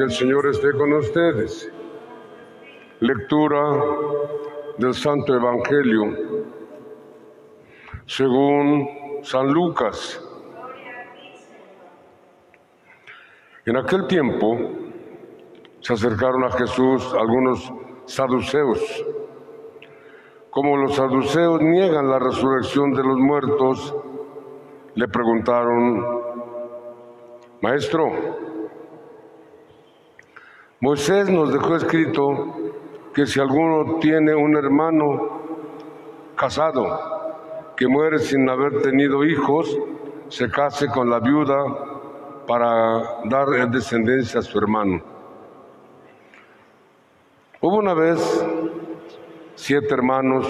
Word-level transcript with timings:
Que 0.00 0.04
el 0.04 0.12
Señor 0.12 0.46
esté 0.46 0.72
con 0.72 0.94
ustedes. 0.94 1.70
Lectura 3.00 3.84
del 4.78 4.94
Santo 4.94 5.34
Evangelio 5.34 6.16
según 8.06 8.88
San 9.20 9.52
Lucas. 9.52 10.26
En 13.66 13.76
aquel 13.76 14.06
tiempo 14.06 14.56
se 15.80 15.92
acercaron 15.92 16.44
a 16.44 16.52
Jesús 16.52 17.12
algunos 17.12 17.70
saduceos. 18.06 19.04
Como 20.48 20.78
los 20.78 20.94
saduceos 20.96 21.60
niegan 21.60 22.08
la 22.08 22.18
resurrección 22.18 22.94
de 22.94 23.02
los 23.02 23.18
muertos, 23.18 23.94
le 24.94 25.06
preguntaron, 25.08 26.06
Maestro, 27.60 28.49
Moisés 30.82 31.28
nos 31.28 31.52
dejó 31.52 31.76
escrito 31.76 32.54
que 33.12 33.26
si 33.26 33.38
alguno 33.38 33.98
tiene 33.98 34.34
un 34.34 34.56
hermano 34.56 35.42
casado 36.34 37.74
que 37.76 37.86
muere 37.86 38.18
sin 38.18 38.48
haber 38.48 38.80
tenido 38.80 39.22
hijos, 39.22 39.76
se 40.28 40.48
case 40.48 40.86
con 40.88 41.10
la 41.10 41.20
viuda 41.20 42.46
para 42.46 43.20
dar 43.26 43.70
descendencia 43.70 44.40
a 44.40 44.42
su 44.42 44.56
hermano. 44.56 45.02
Hubo 47.60 47.76
una 47.76 47.92
vez 47.92 48.46
siete 49.56 49.92
hermanos, 49.92 50.46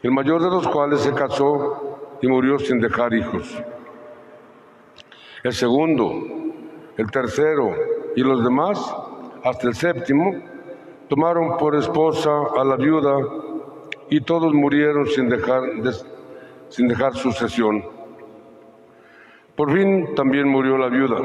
el 0.00 0.12
mayor 0.12 0.42
de 0.42 0.48
los 0.48 0.68
cuales 0.68 1.00
se 1.00 1.12
casó 1.12 1.98
y 2.22 2.28
murió 2.28 2.56
sin 2.60 2.78
dejar 2.78 3.14
hijos. 3.14 3.60
El 5.42 5.52
segundo, 5.52 6.12
el 6.96 7.10
tercero 7.10 7.74
y 8.16 8.22
los 8.22 8.44
demás, 8.44 8.94
hasta 9.44 9.68
el 9.68 9.74
séptimo, 9.74 10.34
tomaron 11.08 11.56
por 11.56 11.76
esposa 11.76 12.30
a 12.56 12.64
la 12.64 12.76
viuda 12.76 13.16
y 14.10 14.20
todos 14.20 14.52
murieron 14.52 15.06
sin 15.06 15.28
dejar, 15.28 15.62
sin 16.68 16.88
dejar 16.88 17.14
sucesión. 17.14 17.84
Por 19.56 19.72
fin 19.72 20.14
también 20.14 20.48
murió 20.48 20.78
la 20.78 20.88
viuda. 20.88 21.18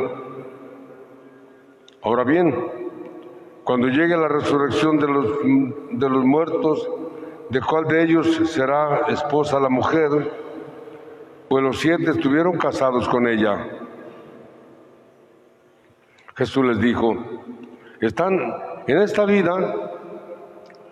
Ahora 2.01 2.23
bien, 2.23 2.53
cuando 3.63 3.87
llegue 3.87 4.15
la 4.15 4.27
resurrección 4.27 4.97
de 4.97 5.07
los, 5.07 5.27
de 5.91 6.09
los 6.09 6.23
muertos, 6.23 6.89
¿de 7.49 7.61
cuál 7.61 7.85
de 7.85 8.03
ellos 8.03 8.41
será 8.45 9.05
esposa 9.07 9.59
la 9.59 9.69
mujer? 9.69 10.09
Pues 11.49 11.63
los 11.63 11.79
siete 11.79 12.11
estuvieron 12.11 12.57
casados 12.57 13.07
con 13.09 13.27
ella. 13.27 13.86
Jesús 16.37 16.63
les 16.65 16.79
dijo, 16.79 17.15
están 17.99 18.39
en 18.85 18.99
esta 18.99 19.25
vida, 19.25 19.53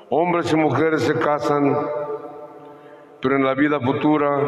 hombres 0.09 0.52
y 0.52 0.55
mujeres 0.55 1.03
se 1.03 1.13
casan, 1.19 1.77
pero 3.21 3.35
en 3.35 3.43
la 3.43 3.53
vida 3.53 3.79
futura 3.79 4.39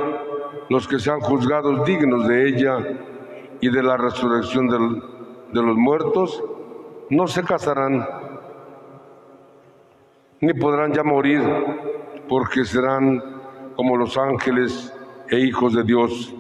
los 0.69 0.87
que 0.87 0.97
sean 0.97 1.19
juzgados 1.19 1.85
dignos 1.85 2.27
de 2.27 2.49
ella 2.49 2.77
y 3.61 3.69
de 3.69 3.83
la 3.83 3.95
resurrección 3.95 4.67
de 4.67 5.61
los 5.61 5.77
muertos, 5.77 6.43
no 7.11 7.27
se 7.27 7.43
casarán, 7.43 8.03
ni 10.41 10.53
podrán 10.53 10.93
ya 10.93 11.03
morir, 11.03 11.43
porque 12.27 12.65
serán 12.65 13.23
como 13.75 13.97
los 13.97 14.17
ángeles 14.17 14.91
e 15.29 15.37
hijos 15.41 15.75
de 15.75 15.83
Dios, 15.83 16.33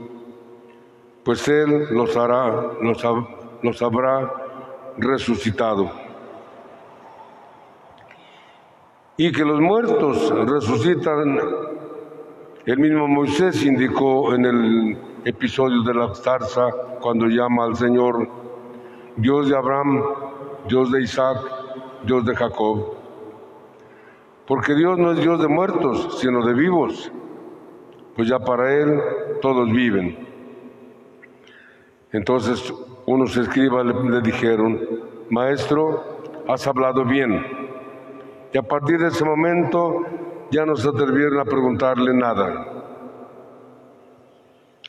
pues 1.23 1.47
Él 1.47 1.89
los 1.91 2.17
hará, 2.17 2.71
los, 2.81 3.05
los 3.61 3.81
habrá 3.83 4.46
resucitado. 4.97 5.91
Y 9.17 9.31
que 9.31 9.43
los 9.43 9.59
muertos 9.59 10.31
resucitan, 10.47 11.39
el 12.65 12.77
mismo 12.77 13.07
Moisés 13.07 13.65
indicó 13.65 14.33
en 14.35 14.45
el 14.45 14.97
episodio 15.25 15.81
de 15.81 15.93
la 15.93 16.13
zarza 16.13 16.69
cuando 17.01 17.27
llama 17.27 17.65
al 17.65 17.75
Señor 17.75 18.27
Dios 19.15 19.49
de 19.49 19.57
Abraham, 19.57 20.03
Dios 20.67 20.91
de 20.91 21.01
Isaac, 21.01 21.37
Dios 22.03 22.25
de 22.25 22.35
Jacob. 22.35 22.93
Porque 24.45 24.75
Dios 24.75 24.97
no 24.97 25.11
es 25.11 25.19
Dios 25.19 25.41
de 25.41 25.47
muertos, 25.47 26.19
sino 26.21 26.45
de 26.45 26.53
vivos, 26.53 27.11
pues 28.15 28.27
ya 28.27 28.39
para 28.39 28.73
Él 28.73 29.01
todos 29.41 29.69
viven. 29.71 30.27
Entonces 32.11 32.73
unos 33.07 33.37
escribas 33.37 33.85
le, 33.85 34.21
dijeron, 34.21 34.81
maestro, 35.29 36.43
has 36.47 36.67
hablado 36.67 37.05
bien. 37.05 37.41
Y 38.53 38.57
a 38.57 38.61
partir 38.61 38.99
de 38.99 39.07
ese 39.07 39.23
momento 39.23 40.05
ya 40.51 40.65
no 40.65 40.75
se 40.75 40.89
atrevieron 40.89 41.39
a 41.39 41.45
preguntarle 41.45 42.13
nada. 42.13 42.65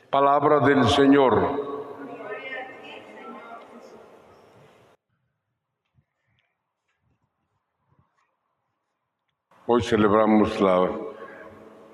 Palabra 0.09 0.59
del 0.59 0.83
Señor. 0.89 1.67
Hoy 9.65 9.81
celebramos 9.81 10.59
la, 10.59 10.89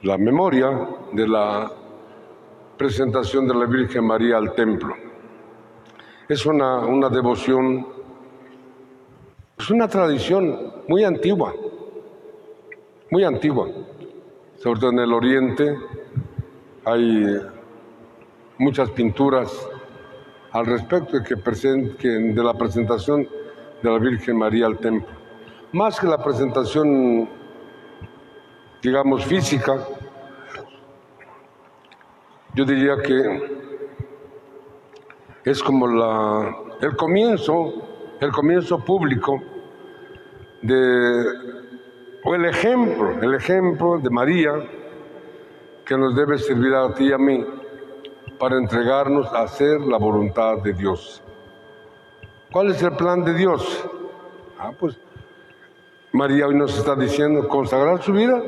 la 0.02 0.18
memoria 0.18 0.88
de 1.12 1.28
la 1.28 1.72
presentación 2.78 3.48
de 3.48 3.54
la 3.54 3.66
Virgen 3.66 4.08
María 4.08 4.38
al 4.38 4.56
templo. 4.56 5.05
Es 6.28 6.44
una, 6.48 6.80
una 6.80 7.10
devoción, 7.10 7.86
es 9.60 9.70
una 9.70 9.88
tradición 9.88 10.74
muy 10.88 11.04
antigua, 11.04 11.54
muy 13.12 13.24
antigua. 13.24 13.70
Sobre 14.58 14.80
todo 14.80 14.90
en 14.90 15.00
el 15.00 15.14
oriente 15.14 15.78
hay 16.84 17.42
muchas 18.58 18.90
pinturas 18.90 19.70
al 20.52 20.66
respecto 20.66 21.20
de, 21.20 21.96
que 21.96 22.08
de 22.08 22.44
la 22.44 22.56
presentación 22.56 23.30
de 23.84 23.92
la 23.92 24.00
Virgen 24.00 24.38
María 24.38 24.66
al 24.66 24.80
templo. 24.80 25.14
Más 25.74 26.00
que 26.00 26.08
la 26.08 26.24
presentación, 26.24 27.30
digamos, 28.82 29.26
física, 29.26 29.78
yo 32.56 32.66
diría 32.66 32.98
que 32.98 33.65
es 35.46 35.62
como 35.62 35.88
la, 35.88 36.58
el 36.82 36.96
comienzo, 36.96 37.74
el 38.20 38.32
comienzo 38.32 38.80
público 38.80 39.42
de, 40.62 41.24
o 42.24 42.34
el 42.34 42.46
ejemplo, 42.46 43.12
el 43.22 43.36
ejemplo 43.36 44.00
de 44.00 44.10
María 44.10 44.54
que 45.86 45.96
nos 45.96 46.16
debe 46.16 46.40
servir 46.40 46.74
a 46.74 46.92
ti 46.96 47.06
y 47.06 47.14
a 47.14 47.20
mí 47.20 47.46
para 48.40 48.58
entregarnos 48.58 49.32
a 49.32 49.44
hacer 49.44 49.80
la 49.82 49.98
voluntad 49.98 50.58
de 50.58 50.74
Dios. 50.74 51.22
¿Cuál 52.52 52.72
es 52.72 52.82
el 52.82 52.94
plan 52.94 53.24
de 53.24 53.36
Dios? 53.36 53.88
Ah, 54.58 54.72
pues 54.78 54.98
María 56.12 56.48
hoy 56.48 56.56
nos 56.56 56.76
está 56.76 56.96
diciendo 56.96 57.48
consagrar 57.48 58.02
su 58.02 58.14
vida 58.14 58.42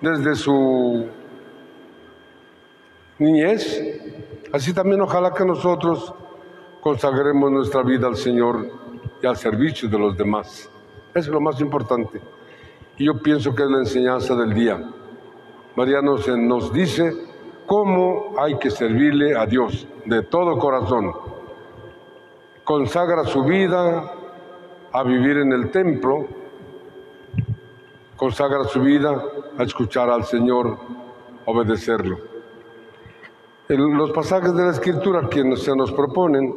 desde 0.00 0.34
su 0.34 1.06
niñez 3.18 3.96
Así 4.52 4.72
también 4.72 5.00
ojalá 5.00 5.34
que 5.34 5.44
nosotros 5.44 6.14
consagremos 6.80 7.50
nuestra 7.50 7.82
vida 7.82 8.06
al 8.06 8.16
Señor 8.16 8.70
y 9.22 9.26
al 9.26 9.36
servicio 9.36 9.88
de 9.88 9.98
los 9.98 10.16
demás. 10.16 10.70
Es 11.14 11.26
lo 11.28 11.40
más 11.40 11.60
importante. 11.60 12.20
Y 12.96 13.06
yo 13.06 13.20
pienso 13.20 13.54
que 13.54 13.64
es 13.64 13.68
la 13.68 13.78
enseñanza 13.78 14.34
del 14.34 14.54
día. 14.54 14.80
María 15.74 16.00
nos, 16.00 16.26
nos 16.28 16.72
dice 16.72 17.12
cómo 17.66 18.34
hay 18.38 18.56
que 18.58 18.70
servirle 18.70 19.36
a 19.36 19.46
Dios 19.46 19.86
de 20.04 20.22
todo 20.22 20.58
corazón. 20.58 21.12
Consagra 22.64 23.24
su 23.24 23.44
vida 23.44 24.12
a 24.92 25.02
vivir 25.02 25.38
en 25.38 25.52
el 25.52 25.70
templo, 25.70 26.26
consagra 28.16 28.64
su 28.64 28.80
vida 28.80 29.22
a 29.58 29.62
escuchar 29.62 30.08
al 30.08 30.24
Señor, 30.24 30.78
obedecerlo 31.44 32.25
los 33.68 34.12
pasajes 34.12 34.54
de 34.54 34.64
la 34.64 34.70
Escritura 34.70 35.28
que 35.28 35.56
se 35.56 35.74
nos 35.74 35.90
proponen 35.92 36.54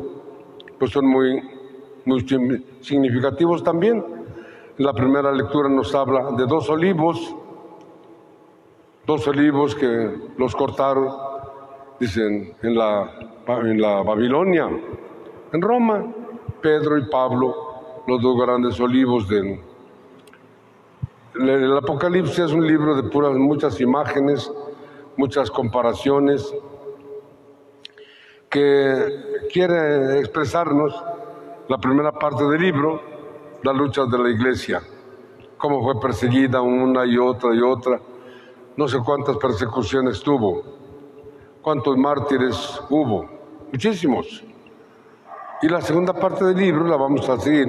pues 0.78 0.92
son 0.92 1.06
muy, 1.08 1.42
muy 2.06 2.26
significativos 2.82 3.64
también. 3.64 4.04
La 4.78 4.94
primera 4.94 5.32
lectura 5.32 5.68
nos 5.68 5.94
habla 5.94 6.32
de 6.32 6.46
dos 6.46 6.70
olivos, 6.70 7.36
dos 9.06 9.28
olivos 9.28 9.76
que 9.76 10.18
los 10.38 10.56
cortaron, 10.56 11.10
dicen, 12.00 12.56
en 12.62 12.76
la, 12.76 13.12
en 13.48 13.82
la 13.82 14.02
Babilonia, 14.04 14.70
en 15.52 15.62
Roma, 15.62 16.06
Pedro 16.62 16.98
y 16.98 17.10
Pablo, 17.10 17.56
los 18.08 18.22
dos 18.22 18.40
grandes 18.40 18.80
olivos 18.80 19.28
del... 19.28 19.60
El 21.36 21.78
Apocalipsis 21.78 22.40
es 22.40 22.52
un 22.52 22.66
libro 22.66 22.96
de 22.96 23.04
puras, 23.10 23.34
muchas 23.34 23.80
imágenes, 23.82 24.52
muchas 25.18 25.52
comparaciones, 25.52 26.54
que 28.50 29.48
quiere 29.52 30.20
expresarnos 30.20 30.94
la 31.68 31.78
primera 31.78 32.12
parte 32.12 32.44
del 32.46 32.62
libro, 32.62 33.02
las 33.64 33.76
luchas 33.76 34.10
de 34.10 34.18
la 34.18 34.30
iglesia, 34.30 34.82
cómo 35.58 35.84
fue 35.84 36.00
perseguida 36.00 36.62
una 36.62 37.06
y 37.06 37.18
otra 37.18 37.54
y 37.54 37.62
otra, 37.62 38.00
no 38.76 38.88
sé 38.88 38.98
cuántas 39.06 39.38
persecuciones 39.38 40.22
tuvo, 40.22 40.64
cuántos 41.62 41.96
mártires 41.98 42.82
hubo, 42.90 43.30
muchísimos. 43.72 44.44
Y 45.62 45.68
la 45.68 45.82
segunda 45.82 46.14
parte 46.14 46.46
del 46.46 46.58
libro 46.58 46.88
la 46.88 46.96
vamos 46.96 47.28
a 47.30 47.38
seguir, 47.38 47.68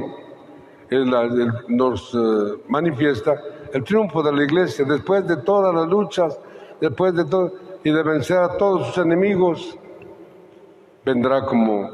nos 1.68 2.14
eh, 2.14 2.62
manifiesta 2.68 3.34
el 3.72 3.84
triunfo 3.84 4.22
de 4.22 4.32
la 4.32 4.44
iglesia. 4.44 4.84
Después 4.84 5.26
de 5.26 5.36
todas 5.38 5.74
las 5.74 5.88
luchas, 5.88 6.38
después 6.80 7.14
de 7.14 7.24
todo, 7.24 7.52
y 7.82 7.90
de 7.90 8.02
vencer 8.02 8.38
a 8.38 8.56
todos 8.56 8.88
sus 8.88 8.98
enemigos, 8.98 9.78
vendrá 11.04 11.44
como 11.44 11.90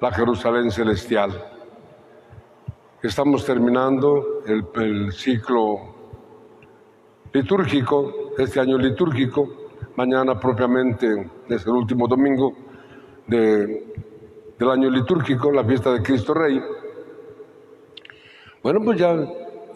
la 0.00 0.12
Jerusalén 0.12 0.70
celestial. 0.70 1.30
Estamos 3.02 3.44
terminando 3.44 4.42
el, 4.46 5.12
ciclo 5.12 5.94
litúrgico, 7.32 8.32
este 8.38 8.60
año 8.60 8.78
litúrgico, 8.78 9.48
mañana 9.96 10.38
propiamente 10.38 11.30
es 11.48 11.66
el 11.66 11.72
último 11.72 12.08
domingo 12.08 12.52
de, 13.26 13.94
del 14.58 14.70
año 14.70 14.90
litúrgico, 14.90 15.50
la 15.50 15.64
fiesta 15.64 15.92
de 15.92 16.02
Cristo 16.02 16.34
Rey. 16.34 16.60
Bueno, 18.62 18.80
pues 18.84 18.98
ya 18.98 19.14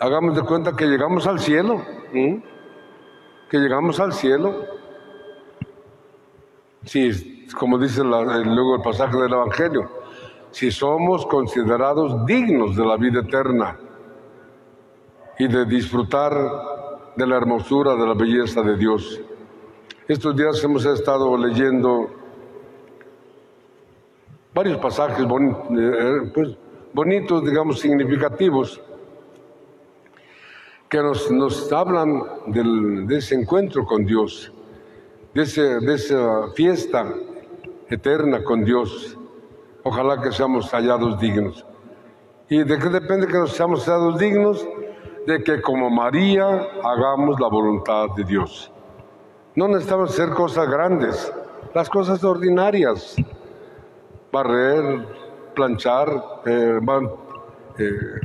hagamos 0.00 0.34
de 0.34 0.42
cuenta 0.42 0.74
que 0.74 0.86
llegamos 0.86 1.26
al 1.26 1.38
cielo, 1.38 1.82
que 2.12 3.58
llegamos 3.58 4.00
al 4.00 4.12
cielo. 4.12 4.64
Sí, 6.84 7.39
como 7.54 7.78
dice 7.78 8.02
luego 8.02 8.76
el 8.76 8.82
pasaje 8.82 9.16
del 9.16 9.32
Evangelio, 9.32 9.90
si 10.50 10.70
somos 10.70 11.26
considerados 11.26 12.24
dignos 12.26 12.76
de 12.76 12.84
la 12.84 12.96
vida 12.96 13.20
eterna 13.20 13.78
y 15.38 15.48
de 15.48 15.64
disfrutar 15.64 16.32
de 17.16 17.26
la 17.26 17.36
hermosura, 17.36 17.94
de 17.94 18.06
la 18.06 18.14
belleza 18.14 18.62
de 18.62 18.76
Dios. 18.76 19.20
Estos 20.06 20.36
días 20.36 20.62
hemos 20.64 20.84
estado 20.84 21.36
leyendo 21.36 22.10
varios 24.52 24.78
pasajes 24.78 25.24
eh, 25.24 26.30
pues, 26.34 26.56
bonitos, 26.92 27.44
digamos, 27.44 27.78
significativos, 27.80 28.80
que 30.88 30.98
nos, 30.98 31.72
hablan 31.72 32.24
de 32.46 33.16
ese 33.16 33.36
encuentro 33.36 33.86
con 33.86 34.04
Dios, 34.04 34.52
de, 35.32 35.44
de 35.80 35.94
esa 35.94 36.48
fiesta 36.56 37.14
eterna 37.90 38.42
con 38.44 38.64
Dios. 38.64 39.18
Ojalá 39.82 40.20
que 40.20 40.32
seamos 40.32 40.70
hallados 40.70 41.18
dignos. 41.20 41.66
¿Y 42.48 42.64
de 42.64 42.78
qué 42.78 42.88
depende 42.88 43.26
que 43.26 43.38
nos 43.38 43.52
seamos 43.52 43.84
hallados 43.86 44.18
dignos? 44.18 44.66
De 45.26 45.42
que 45.42 45.60
como 45.60 45.90
María 45.90 46.46
hagamos 46.82 47.38
la 47.40 47.48
voluntad 47.48 48.08
de 48.16 48.24
Dios. 48.24 48.72
No 49.54 49.68
necesitamos 49.68 50.10
hacer 50.10 50.30
cosas 50.30 50.68
grandes, 50.68 51.32
las 51.74 51.88
cosas 51.90 52.22
ordinarias. 52.24 53.16
Barrer, 54.32 55.06
planchar, 55.54 56.08
eh, 56.46 56.80
eh, 57.78 58.20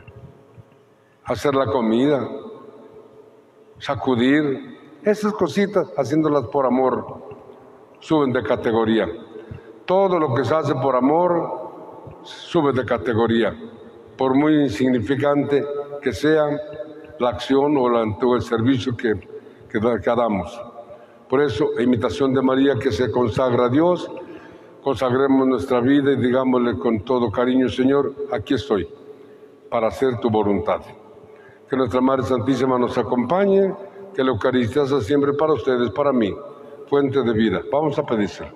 hacer 1.23 1.55
la 1.55 1.65
comida, 1.65 2.29
sacudir, 3.79 4.75
esas 5.03 5.33
cositas, 5.33 5.91
haciéndolas 5.97 6.45
por 6.47 6.65
amor, 6.65 7.05
suben 7.99 8.33
de 8.33 8.43
categoría. 8.43 9.07
Todo 9.85 10.19
lo 10.19 10.33
que 10.33 10.43
se 10.43 10.55
hace 10.55 10.73
por 10.75 10.95
amor 10.95 11.65
sube 12.23 12.73
de 12.73 12.83
categoría, 12.85 13.55
por 14.17 14.35
muy 14.35 14.63
insignificante 14.63 15.63
que 16.01 16.11
sea 16.11 16.45
la 17.19 17.29
acción 17.29 17.77
o, 17.77 18.35
el 18.35 18.41
servicio 18.41 18.97
que, 18.97 19.13
que, 19.69 19.79
damos. 19.79 20.59
Por 21.29 21.41
eso, 21.41 21.69
imitación 21.79 22.33
de 22.33 22.41
María 22.41 22.75
que 22.75 22.91
se 22.91 23.11
consagra 23.11 23.65
a 23.65 23.69
Dios, 23.69 24.09
consagremos 24.83 25.47
nuestra 25.47 25.81
vida 25.81 26.11
y 26.11 26.17
digámosle 26.17 26.77
con 26.77 27.01
todo 27.01 27.31
cariño, 27.31 27.69
Señor, 27.69 28.13
aquí 28.31 28.55
estoy 28.55 28.87
para 29.69 29.87
hacer 29.87 30.19
tu 30.19 30.29
voluntad. 30.29 30.81
Que 31.69 31.75
nuestra 31.75 32.01
Madre 32.01 32.23
Santísima 32.23 32.77
nos 32.77 32.97
acompañe, 32.97 33.73
que 34.15 34.23
la 34.23 34.31
Eucaristía 34.31 34.85
sea 34.85 35.01
siempre 35.01 35.33
para 35.33 35.53
ustedes, 35.53 35.91
para 35.91 36.11
mí, 36.11 36.33
fuente 36.87 37.21
de 37.21 37.33
vida. 37.33 37.61
Vamos 37.71 37.97
a 37.99 38.03
pedírselo. 38.03 38.49